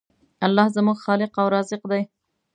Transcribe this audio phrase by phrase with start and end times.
[0.45, 2.03] الله زموږ خالق او رازق دی.